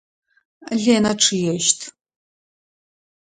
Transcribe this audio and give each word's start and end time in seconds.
Ленэ 0.81 1.11
чъыещт. 1.21 1.79